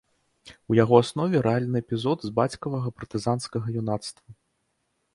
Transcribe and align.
У 0.71 0.77
яго 0.83 0.95
аснове 1.01 1.43
рэальны 1.49 1.77
эпізод 1.85 2.17
з 2.31 2.33
бацькавага 2.41 2.87
партызанскага 2.99 3.67
юнацтва. 3.87 4.29